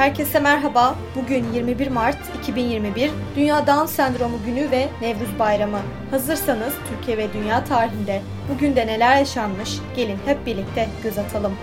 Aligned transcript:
Herkese 0.00 0.40
merhaba. 0.40 0.94
Bugün 1.16 1.52
21 1.52 1.88
Mart 1.88 2.16
2021 2.38 3.10
Dünya 3.36 3.66
Down 3.66 3.86
Sendromu 3.86 4.38
Günü 4.46 4.70
ve 4.70 4.88
Nevruz 5.00 5.38
Bayramı. 5.38 5.80
Hazırsanız 6.10 6.74
Türkiye 6.88 7.16
ve 7.18 7.32
dünya 7.32 7.64
tarihinde 7.64 8.22
bugün 8.54 8.76
de 8.76 8.86
neler 8.86 9.16
yaşanmış 9.16 9.78
gelin 9.96 10.18
hep 10.26 10.46
birlikte 10.46 10.88
göz 11.02 11.18
atalım. 11.18 11.56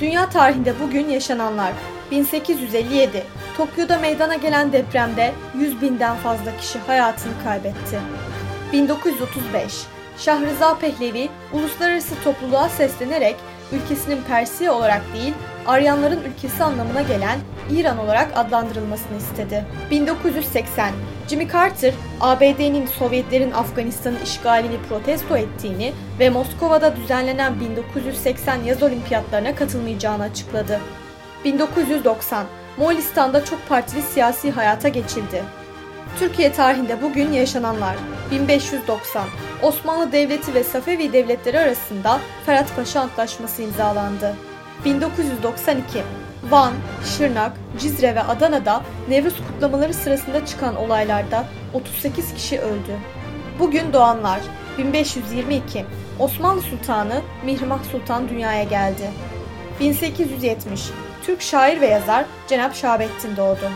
Dünya 0.00 0.28
tarihinde 0.28 0.74
bugün 0.80 1.08
yaşananlar 1.08 1.72
1857 2.10 3.24
Tokyo'da 3.56 3.98
meydana 3.98 4.34
gelen 4.34 4.72
depremde 4.72 5.32
100 5.58 5.80
binden 5.82 6.16
fazla 6.16 6.56
kişi 6.56 6.78
hayatını 6.78 7.32
kaybetti. 7.44 8.00
1935 8.72 9.72
Şahrıza 10.18 10.78
Pehlevi 10.78 11.28
uluslararası 11.52 12.14
topluluğa 12.24 12.68
seslenerek 12.68 13.36
ülkesinin 13.72 14.22
Persiye 14.22 14.70
olarak 14.70 15.02
değil 15.14 15.34
Aryanların 15.66 16.20
ülkesi 16.24 16.64
anlamına 16.64 17.02
gelen 17.02 17.38
İran 17.70 17.98
olarak 17.98 18.28
adlandırılmasını 18.34 19.18
istedi. 19.18 19.64
1980 19.90 20.92
Jimmy 21.28 21.48
Carter, 21.48 21.94
ABD'nin 22.20 22.86
Sovyetlerin 22.86 23.52
Afganistan'ı 23.52 24.16
işgalini 24.24 24.76
protesto 24.88 25.36
ettiğini 25.36 25.92
ve 26.20 26.30
Moskova'da 26.30 26.96
düzenlenen 26.96 27.60
1980 27.60 28.62
yaz 28.62 28.82
olimpiyatlarına 28.82 29.54
katılmayacağını 29.54 30.22
açıkladı. 30.22 30.80
1990 31.44 32.46
Moğolistan'da 32.76 33.44
çok 33.44 33.68
partili 33.68 34.02
siyasi 34.02 34.50
hayata 34.50 34.88
geçildi. 34.88 35.42
Türkiye 36.18 36.52
tarihinde 36.52 37.02
bugün 37.02 37.32
yaşananlar 37.32 37.96
1590 38.30 39.24
Osmanlı 39.62 40.12
Devleti 40.12 40.54
ve 40.54 40.64
Safevi 40.64 41.12
Devletleri 41.12 41.60
arasında 41.60 42.20
Ferhat 42.46 42.76
Paşa 42.76 43.00
Antlaşması 43.00 43.62
imzalandı. 43.62 44.36
1992 44.84 46.02
Van, 46.50 46.72
Şırnak, 47.04 47.52
Cizre 47.78 48.14
ve 48.14 48.22
Adana'da 48.22 48.82
Nevruz 49.08 49.34
kutlamaları 49.36 49.94
sırasında 49.94 50.46
çıkan 50.46 50.76
olaylarda 50.76 51.44
38 51.74 52.34
kişi 52.34 52.60
öldü. 52.60 52.96
Bugün 53.58 53.92
doğanlar 53.92 54.40
1522 54.78 55.84
Osmanlı 56.18 56.62
Sultanı 56.62 57.20
Mihrimah 57.44 57.84
Sultan 57.84 58.28
dünyaya 58.28 58.64
geldi. 58.64 59.10
1870 59.80 60.90
Türk 61.22 61.42
şair 61.42 61.80
ve 61.80 61.86
yazar 61.86 62.24
Cenap 62.48 62.74
Şahabettin 62.74 63.36
doğdu. 63.36 63.70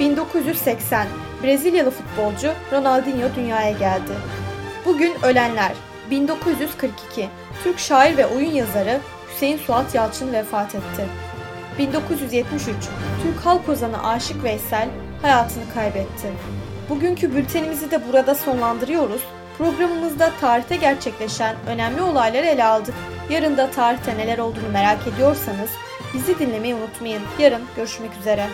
1980 0.00 1.06
Brezilyalı 1.42 1.90
futbolcu 1.90 2.52
Ronaldinho 2.72 3.28
dünyaya 3.36 3.70
geldi. 3.70 4.12
Bugün 4.86 5.14
ölenler 5.22 5.72
1942 6.10 7.28
Türk 7.64 7.78
şair 7.78 8.16
ve 8.16 8.26
oyun 8.26 8.50
yazarı 8.50 9.00
Hüseyin 9.28 9.58
Suat 9.58 9.94
Yalçın 9.94 10.32
vefat 10.32 10.74
etti. 10.74 11.06
1973 11.78 12.74
Türk 13.22 13.46
halk 13.46 13.68
ozanı 13.68 14.08
Aşık 14.08 14.44
Veysel 14.44 14.88
hayatını 15.22 15.64
kaybetti. 15.74 16.32
Bugünkü 16.88 17.34
bültenimizi 17.34 17.90
de 17.90 18.08
burada 18.08 18.34
sonlandırıyoruz. 18.34 19.22
Programımızda 19.58 20.30
tarihte 20.40 20.76
gerçekleşen 20.76 21.56
önemli 21.66 22.02
olayları 22.02 22.46
ele 22.46 22.64
aldık. 22.64 22.94
Yarın 23.30 23.56
da 23.56 23.70
tarihte 23.70 24.18
neler 24.18 24.38
olduğunu 24.38 24.68
merak 24.72 25.06
ediyorsanız 25.06 25.70
bizi 26.14 26.38
dinlemeyi 26.38 26.74
unutmayın. 26.74 27.22
Yarın 27.38 27.62
görüşmek 27.76 28.10
üzere. 28.20 28.46